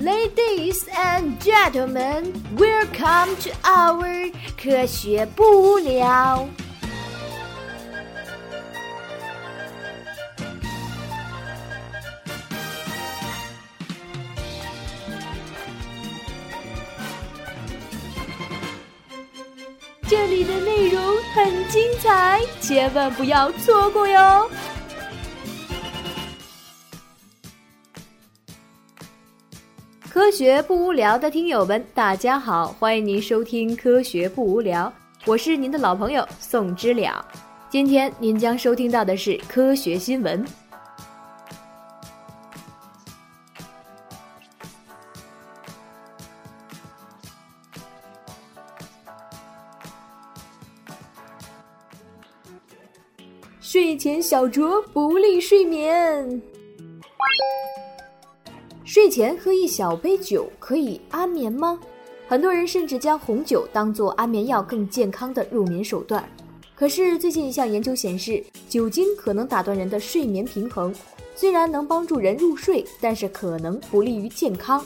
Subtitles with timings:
[0.00, 6.48] Ladies and gentlemen, welcome to our 科学不无聊。
[20.08, 21.02] 这里的内容
[21.34, 24.48] 很精彩，千万不要错过哟！
[30.18, 34.92] 科学不无聊的听友们，大家好，欢迎您收听《科学不无聊》，
[35.30, 37.24] 我是您的老朋友宋知了。
[37.70, 40.44] 今天您将收听到的是科学新闻。
[53.60, 56.42] 睡前小酌不利睡眠。
[58.88, 61.78] 睡前喝一小杯酒可以安眠吗？
[62.26, 66.26] 很多人甚至将红酒当做安眠药更健康的入眠手段。
[66.74, 70.90] 可是最近一项研究显示，酒精可能打断人的睡眠平衡，
[71.36, 74.82] 虽然能帮助人入睡，但是可能不利于健康。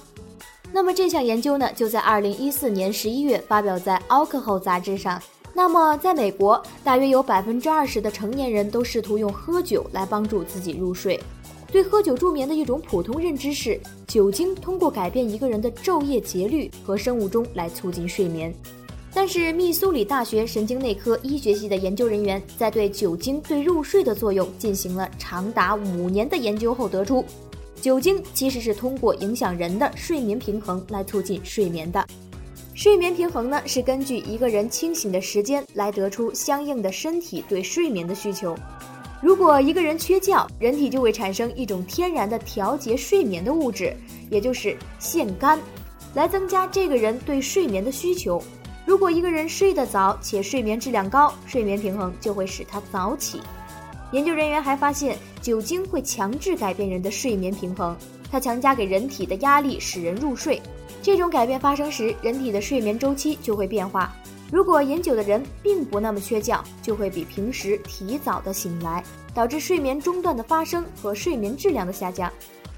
[0.73, 5.23] 那么这项研究呢，就在二零一四年十一月发表在《Alcohol》杂志上。
[5.55, 11.21] 那么，在美国，大约有百分之二十的成年人都试图用喝酒来帮助自己入睡。
[11.73, 18.55] 对喝酒助眠的一种普通认知是，酒精通过改变一个人的昼夜节律和生物钟来促进睡眠。
[19.15, 27.25] 但是，密苏里大学神经内科医学系的研究人员在对酒精对入睡的作用进行了长达五年的研究后得出，
[27.81, 32.07] 酒精其实是通过影响人的睡眠平衡来促进睡眠的。
[32.75, 38.55] 睡眠平衡呢，是根据一个人清醒的时间来得出相应的身体对睡眠的需求。
[39.23, 43.97] 如果一个人缺觉，人体就会产生一种天然的调节睡眠的物质，
[44.29, 45.57] 也就是腺苷，
[46.13, 48.43] 来增加这个人对睡眠的需求。
[48.85, 53.41] 如果一个人睡得早且睡眠质量高，睡眠平衡就会使他早起。
[54.11, 57.97] 研究人员还发现，酒精会强制改变人的睡眠平衡，
[58.29, 60.61] 它强加给人体的压力使人入睡。
[61.01, 64.13] 这种改变发生时，人体的睡眠周期就会变化。
[64.53, 69.03] 如果饮酒的人并不那么缺觉，就会比平时提早的醒来，
[69.33, 72.31] 导致睡眠中断的发生和睡眠质量的下降。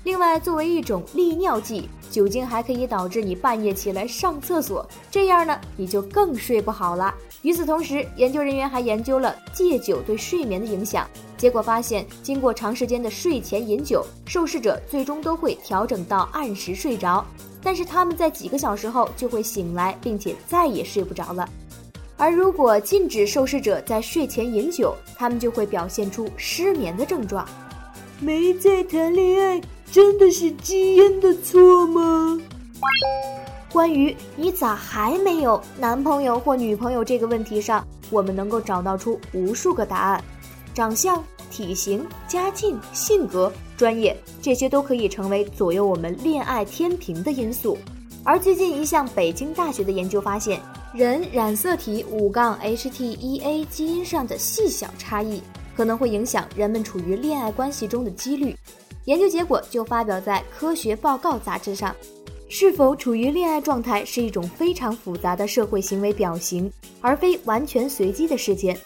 [0.05, 7.13] 另外，作为一种利尿剂，酒精还可以导致你半夜起来上厕所，这样呢，你就更睡不好了。
[7.43, 17.27] 与此同时，研究人员还研究了戒酒对睡眠的影响，结果发现，经过长时间的睡前饮酒，受试者最终都会调整到按时睡着。
[17.61, 21.49] 但是他们在几个小时后就会醒来，并且再也睡不着了。
[22.17, 27.47] 而如果禁止受试者在睡前饮酒，他们就会表现出失眠的症状。
[28.21, 29.61] 没在谈恋爱，
[29.91, 32.41] 真的是基因的错吗？
[33.73, 40.25] 关于你咋还没有男朋友或女朋友这个问题上，我们能够找到出无数个答案：
[40.73, 41.23] 长相。
[41.51, 47.79] 体型、家境、性格、专业，这些都可以成为左右我们恋爱天平的因素。
[48.25, 50.61] 而最近一项北京大学的研究发现，
[50.95, 55.43] 人染色体五杠 HTEA 基因上的细小差异，
[55.77, 58.57] 可能会影响人们处于恋爱关系中的几率。
[59.07, 61.93] 研究结果就发表在《科学报告》杂志上。
[62.49, 68.79] 是否处于恋爱状态是一种非常复杂的社会行为表型，而非完全随机的事件。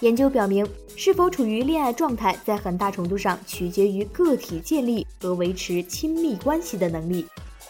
[0.00, 7.24] 研究表明，是否处于恋爱状态，在很大程度上取决于个体建立和维持亲密关系的能力。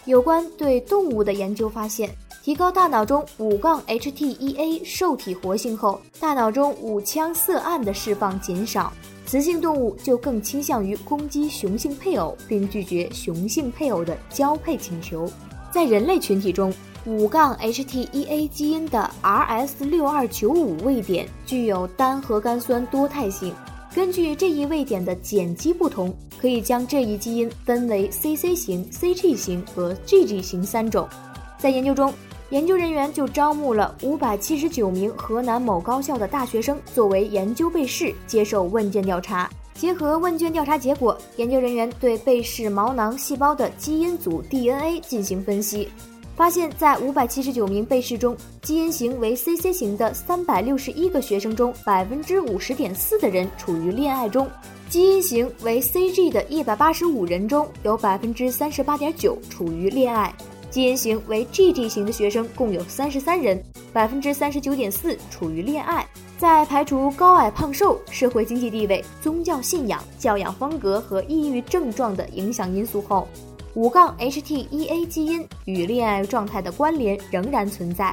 [0.07, 2.11] 有关对动物的研究发现，
[2.45, 8.93] 提高大脑中五杠 HTEA 受体活性后，大脑中五羟色胺的释放减少，
[9.25, 15.27] 雌性动物就更倾向于攻击雄性配偶，并拒绝雄性配偶的交配请求。
[15.71, 16.71] 在人类群体中，
[17.07, 23.55] 五杠 HTEA 基因的 RS 六二九五位点具有单核苷酸多态性。
[23.95, 31.09] 根据这一位点的碱基不同，可以将这一基因分为 CC 型、CG 型和 GG 型三种。
[31.57, 32.13] 在研究中，
[32.51, 39.51] 研究人员就招募了五百七十九名河南某高校的大学生作为研究被试，接受问卷调查。
[39.75, 45.89] 结合问卷调查结果，研究人员对被试毛囊细胞的基因组 DNA 进行分析。
[46.37, 54.47] 发现，在五百七十九名被试中，基因型为 CC 型的三百六十一个学生中，百分之五十点四的人处于恋爱中；
[54.89, 60.33] 基因型为 CG 的一百八十五人中有百分之三十八点九处于恋爱；
[60.75, 63.63] 基因型为 GG 型的学生共有三十三人，
[63.93, 66.05] 百分之三十九点四处于恋爱。
[66.37, 73.29] 在排除高矮胖瘦、社会经济地位、宗教信仰、教养风格和抑郁症状的影响因素后。
[73.75, 78.13] 五杠 HTEA 基因与恋爱状态的关联仍然存在。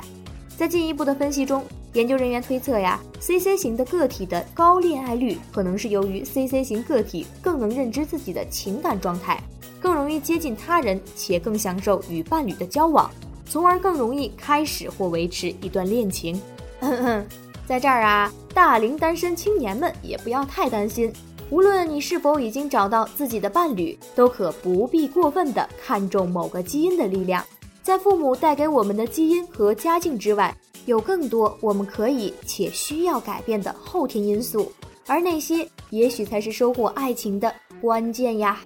[0.56, 9.42] 在进一步的分析中，研究人员推测呀，CC 型的个体的高恋爱率可能是由于 CC 型个体更能认知自己的情感状态，
[9.82, 13.10] 更容易接近他人，且更享受与伴侣的交往，
[13.50, 16.40] 从而更容易开始或维持一段恋情。
[17.66, 21.12] 在这儿啊，大龄单身青年们也不要太担心。
[21.50, 27.44] 无论你是否已经找到自己的伴侣，都可不必过分的看重某个基因的力量。
[27.84, 30.56] 在父母带给我们的基因和家境之外，
[30.86, 34.72] 有更多我们可以且需要改变的后天因素，
[35.08, 38.60] 而那些也许才是收获爱情的关键呀。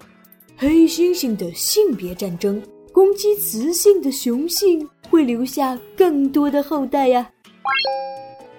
[0.58, 2.62] 黑猩猩的性别战争，
[2.94, 7.30] 攻击雌性的雄性会留下更多的后代呀。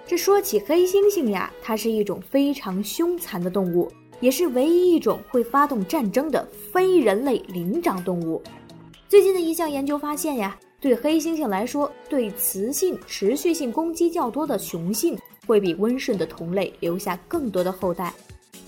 [0.05, 3.91] 这说起黑猩猩呀，它是一种非常凶残的动物。
[4.19, 8.41] 也是唯一一种会发动战争的非人类灵长动物。
[9.07, 15.15] 最近的一项研究发现呀，对黑猩猩来说，对雌性持续性攻击较多的雄性
[15.45, 18.11] 会比温顺的同类留下更多的后代。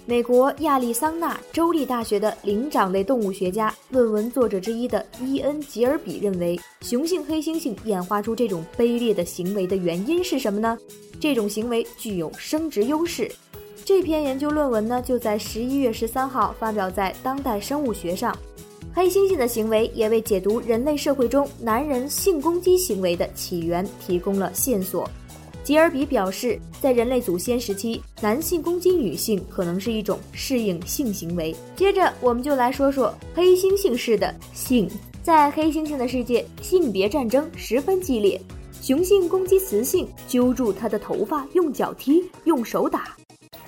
[0.09, 10.75] 美国亚利桑那州立大学的灵长类动物学家论文作者之一的伊恩·吉尔比认为，雄性黑猩猩演化出这种卑劣的行为的原因是什么呢？
[11.19, 13.31] 这种行为具有生殖优势。
[13.85, 18.35] 这篇研究论文呢，就在十一月十三号发表在《当代生物学》上。
[18.91, 25.07] 黑猩猩的行为也为解读人类社会中男人性攻击行为的起源提供了线索。
[25.69, 31.55] 吉尔比表示，在人类祖先时期，男性攻击女性可能是一种适应性行为。
[31.75, 34.89] 接着，我们就来说说黑猩猩式的性。
[35.21, 38.41] 在黑猩猩的世界，性别战争十分激烈，
[38.81, 43.15] 雄性攻击雌性，揪住它的头发，用脚踢，用手打。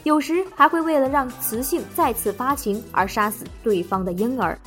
[0.03, 4.59] 有时还会为了让雌性再次发情而杀死对方的婴儿。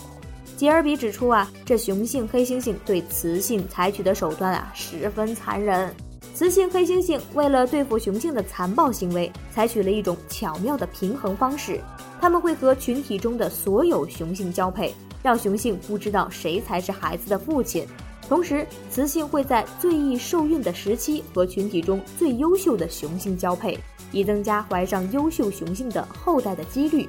[0.56, 5.92] 吉尔比指出啊，这雄性黑猩猩对雌性采取的手段啊十分残忍。
[6.34, 11.80] 雌性黑猩猩为了对付雄性的残暴行为，采取了一种巧妙的平衡方式。
[12.20, 14.92] 他们会和群体中的所有雄性交配，
[15.22, 17.86] 让雄性不知道谁才是孩子的父亲。
[18.28, 23.78] 同时，雌性会在最易受孕的时期和群体中最优秀的雄性交配。
[24.14, 27.08] 以增加怀上优秀雄性的后代的几率。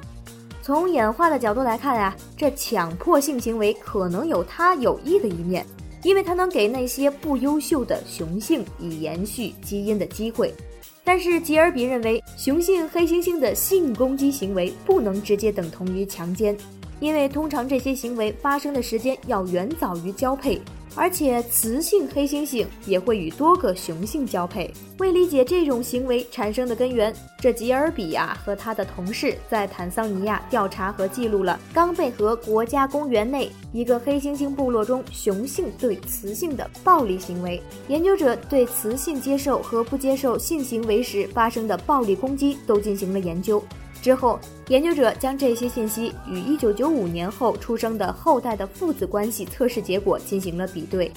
[0.60, 5.64] 从演化的角度来看呀，这强迫性行为可能有它有益的一面，
[6.06, 10.54] 因为它能给那些不优秀的雄性以延续基因的机会。
[11.02, 16.56] 但是吉尔比认为，雄性黑猩猩的性攻击行为不能直接等同于强奸，
[17.00, 20.60] 因为通常这些行为发生的时间要远早于交配。
[20.96, 24.72] 而且，雌性黑猩猩也会与多个雄性交配。
[24.98, 37.62] 为理解这种行为产生的根源，这吉尔比亚和他的同事在坦桑尼亚调查和记录了冈贝河国家公园内一个黑猩猩部落中雄性对雌性的暴力行为。
[37.88, 43.62] 研究者对雌性接受和不接受性行为时发生的暴力攻击都进行了研究。
[44.06, 44.38] 之后，
[44.68, 51.10] 研究者将这些信息与1995年后出生的后代的父子关系测试结果进行了比对。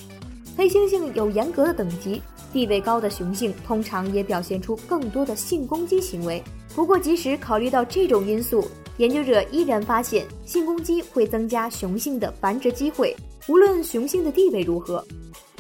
[0.58, 2.20] 黑猩猩有严格的等级，
[2.52, 6.44] 地位高的雄性通常也表现出更多的性攻击行为。
[6.74, 8.68] 不过，即使考虑到这种因素，
[8.98, 13.16] 研究者依然发现性攻击会增加雄性的繁殖机会，
[13.48, 15.06] 无论雄性的地位如何。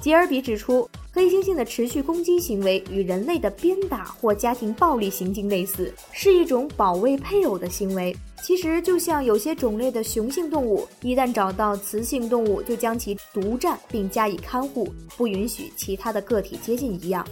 [0.01, 0.89] 吉尔比指出。
[1.19, 8.15] 黑猩猩的持续攻击行为与人类的鞭打或家庭暴力行径类似，是一种保卫配偶的行为。
[8.41, 17.27] 其实就像有些种类的雄性动物，一旦找到雌性动物，就将其独占并加以看护，不允许其他的个体接近一样。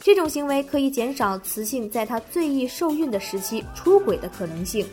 [0.00, 4.84] 这种行为可以减少雌性在它最易受孕的时期出轨的可能性。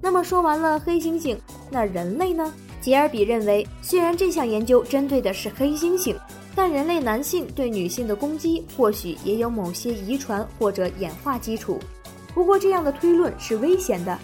[0.00, 1.36] 那么说完了黑猩猩，
[1.68, 2.54] 那人类呢？
[2.80, 6.14] 吉尔比认为，虽然这项研究针对的是黑猩猩。
[6.54, 11.78] 但人类男性对女性的攻击或许也有某些遗传或者演化基础，
[12.34, 14.18] 不过这样的推论是危险的。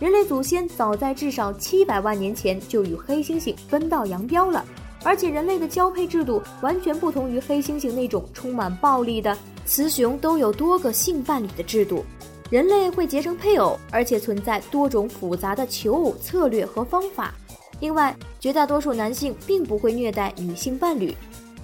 [0.00, 4.64] 人类祖先早在至少七百万年前就与黑猩猩分道扬镳了，
[5.02, 12.04] 而且人类的交配制度完全不同于黑猩猩那种充满暴力的雌雄都有多个性伴侣的制度。
[12.50, 17.34] 人类会结成配偶，而且存在多种复杂的求偶策略和方法。
[17.80, 21.14] 另外，绝大多数男性并不会虐待女性伴侣。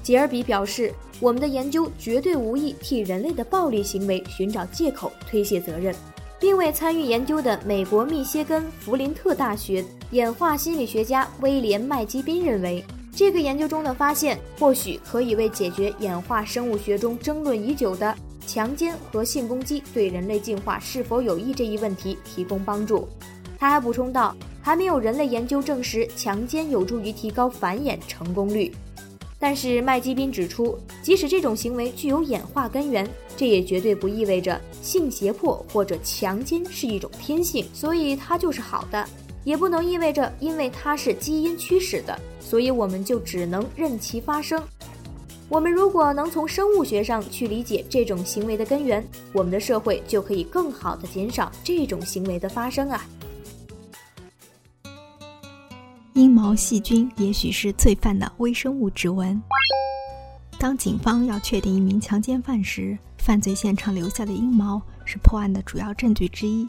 [0.04, 5.94] 吉尔比表示：“我们的研究绝对无意替人类的暴力行为寻找借口、推卸责任，
[6.38, 12.84] 并为参与研究的美国密歇根弗林特大学演化心理学家威廉麦基宾认为，
[13.16, 18.14] 这个研究中的发现或许可以为解决演化生物学中争论已久的
[18.46, 23.08] 强奸和性攻击对人类进化是否有益这一问题提供帮助。”
[23.58, 24.37] 他还补充道。
[24.64, 28.73] 还没有人类研究证实强奸有助于提高繁衍成功率。
[29.46, 39.04] 但是麦基宾指出，即使这种行为具有演化根源，这也绝对不意味着性胁迫或者强奸是一种天性，所以它就是好的；
[39.44, 44.62] 也不能意味着因为它是基因驱使的，所以我们就只能任其发生。
[45.50, 53.04] 我们如果能从生物学上去理解这种行为的根源，我们的社会就可以更好的减少这种行为的发生啊。
[56.14, 59.40] 阴毛细菌也许是罪犯的微生物指纹。
[60.61, 66.68] 当警方要确定一名强奸犯时，犯罪现场留下的阴毛是破案的主要证据之一。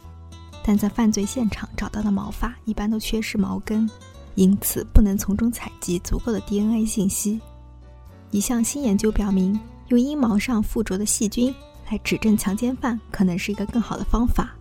[0.64, 3.88] 但在犯罪现场找到的毛发一般都缺失毛根，
[4.34, 7.40] 因此不能从中采集足够的 DNA 信息。
[8.32, 9.60] 一项新研究表明，
[9.90, 11.54] 用阴毛上附着的细菌
[11.92, 14.56] 来指证强奸犯，可能是一个更好的方法。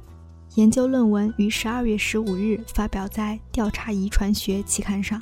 [0.55, 5.21] 研究论文于十二月十五日发表在《调查遗传学》期刊上。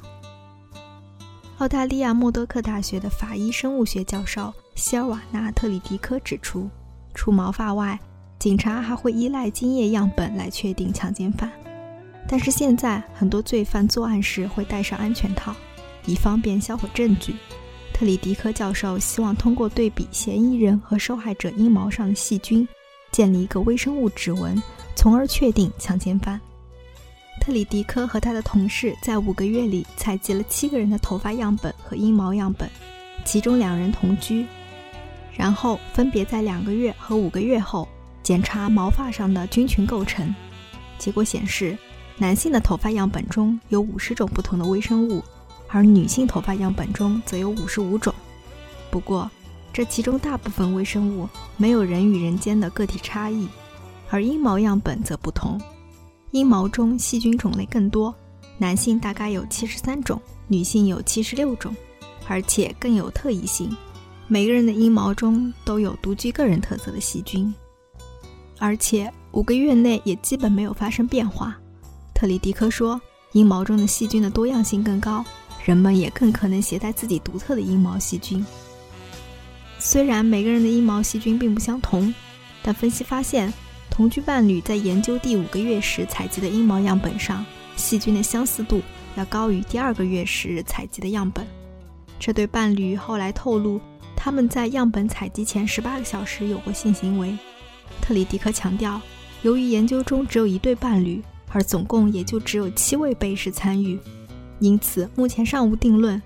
[1.57, 6.69] 澳大利亚默多克大学的法医生物学教授希尔瓦纳特里迪科指出，
[7.15, 7.99] 除毛发外，
[8.39, 11.51] 警察还会依赖精液样本来确定强奸犯。
[12.29, 15.55] 但是现在很多罪犯作案时会戴上安全套，
[16.05, 17.35] 以方便销毁证据。
[17.95, 22.69] 特里迪科教授希望通过对比嫌疑人和受害者阴毛上的细菌，
[23.11, 24.63] 建立一个微生物指纹。
[24.95, 26.41] 从而确定强奸犯。
[27.41, 32.71] 特里迪科和他的同事在五个月里采集了七个人的头发样本和阴毛样本，
[33.25, 34.47] 其中两人同居，
[35.37, 37.89] 然后分别在两个月和五个月后
[38.23, 40.33] 检查毛发上的菌群构成。
[40.99, 41.77] 结果显示，
[42.17, 45.21] 男性的头发样本中有五十种不同的微生物，
[45.67, 48.15] 而女性头发样本中则有五十五种。
[48.89, 49.29] 不过，
[49.73, 53.49] 这其中大部分微生物没有人与人间的个体差异。
[54.13, 55.59] 而阴毛样本则不同，
[56.33, 58.15] 阴毛中细菌种类更多，
[58.59, 61.75] 男性大概有七十三种，女性有七十六种，
[62.29, 63.75] 而且更有特异性。
[64.29, 67.53] 每个人的阴毛中都有独具个人特色的细菌，
[68.59, 71.59] 而且五个月内也基本没有发生变化。
[72.13, 73.01] 特里迪科说，
[73.33, 75.25] 阴毛中的细菌的多样性更高，
[75.65, 78.45] 人们也更可能携带自己独特的阴毛细菌。
[79.79, 82.13] 虽然每个人的阴毛细菌并不相同，
[82.63, 83.51] 但分析发现。
[83.93, 87.45] 同居伴侣在研究第五个月时采集的阴毛样本上，
[87.77, 88.81] 细菌的相似度
[89.17, 91.47] 要高于第二个月时采集的样本。
[92.19, 93.79] 这对伴侣后来透露，
[94.17, 97.37] 他们在样本采集前十八个小时有过性行为。
[98.01, 98.99] 特里迪克强调，
[99.43, 104.01] 由于研究中只有一对伴侣，而总共也就只有七位被试参与，
[104.59, 106.21] 因此目前尚无定论。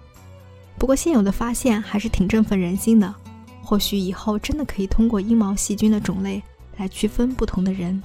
[0.78, 3.12] 不过现有的发现还是挺振奋人心的，
[3.60, 6.40] 或许以后真的可以通过阴毛细菌的种类。
[6.76, 8.02] 来区分不同的人。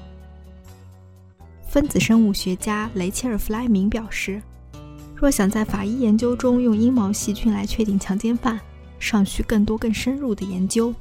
[1.68, 4.42] 分子生物学家雷切尔·弗莱明表示，
[5.16, 8.60] 若想在法医研究中用阴毛细菌来确定强奸犯，
[9.00, 10.94] 尚需更多更深入的研究，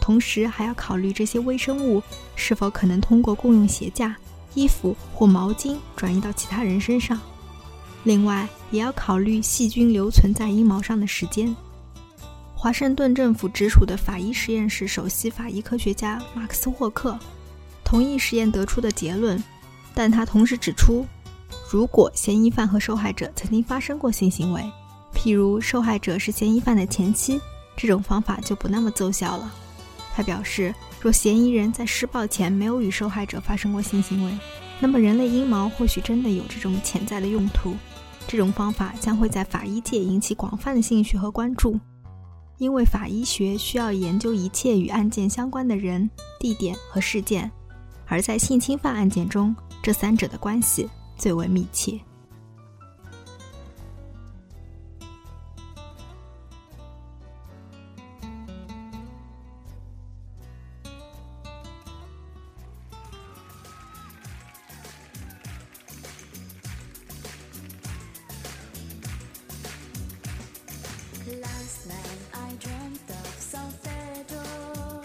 [0.00, 2.02] 同时还要考虑这些微生物
[2.36, 4.16] 是否可能通过共用鞋架、
[4.54, 7.20] 衣服或毛巾转移到其他人身上。
[8.04, 11.54] 另外，也要考虑细菌留存在阴毛上的时间。
[12.64, 17.14] 华盛顿政府直属的法医实验室首席法医科学家马克思霍克
[17.84, 19.38] 同意实验得出的结论，
[19.92, 21.06] 但他同时指出，
[21.70, 24.62] 如果嫌疑犯和受害者曾经发生过性行为，
[25.14, 27.38] 譬如受害者是嫌疑犯的前妻，
[27.76, 29.52] 这种方法就不那么奏效了。
[30.14, 34.32] 他表示，若嫌疑人在施暴前没有与受害者发生过性行为，
[34.80, 37.76] 那么人类阴毛或许真的有这种潜在的用途。
[38.26, 41.78] 这种方法将会在法医界引起广泛的兴趣和关注。
[42.58, 46.08] 因为法医学需要研究一切与案件相关的人、
[46.38, 47.50] 地点和事件，
[48.06, 51.98] 而在性侵犯案件中，这三者的关系最为密切。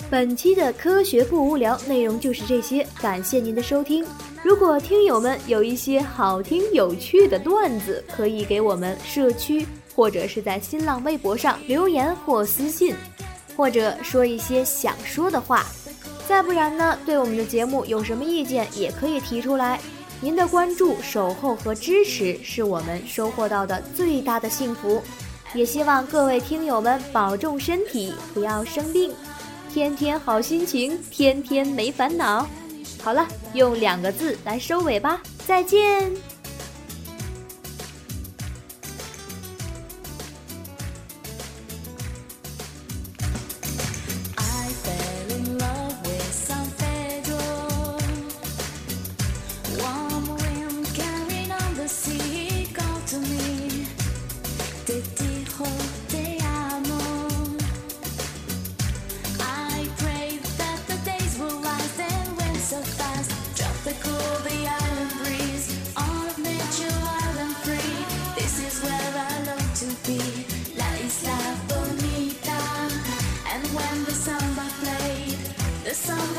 [0.09, 4.03] 本期的科学不无聊内容就是这些，感谢您的收听。
[4.41, 12.95] 如果听友们有一些好听有趣的段子，可以给我们社区或者是在新浪微博上留言或私信，
[13.55, 15.63] 或者说一些想说的话。
[16.27, 19.79] 再不然呢，对我们的节目有什么意见，也可以提出来。
[20.21, 25.03] 您的关注、守候和支持是我们收获到的最大的幸福。
[25.53, 29.11] 也希望各位听友们保重身体，不要生病。
[29.69, 32.45] 天天好心情，天天没烦恼。
[33.01, 36.11] 好了，用两个字来收尾吧，再见。
[75.89, 76.38] The sun.